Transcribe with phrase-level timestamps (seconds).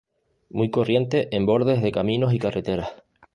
[0.49, 2.91] Muy corriente en bordes de caminos y carreteras.